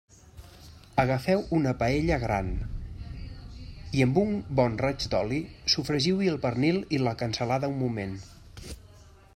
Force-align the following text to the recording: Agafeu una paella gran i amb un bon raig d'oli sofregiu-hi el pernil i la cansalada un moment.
Agafeu 1.01 1.41
una 1.57 1.73
paella 1.81 2.17
gran 2.23 2.49
i 3.99 4.01
amb 4.07 4.17
un 4.23 4.33
bon 4.61 4.79
raig 4.85 5.07
d'oli 5.13 5.41
sofregiu-hi 5.77 6.33
el 6.35 6.41
pernil 6.47 6.83
i 6.99 7.03
la 7.09 7.17
cansalada 7.23 7.71
un 7.77 7.79
moment. 7.87 8.19